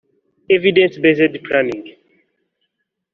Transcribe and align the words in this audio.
evidence 0.49 0.95
based 1.03 1.37
planning 1.45 1.85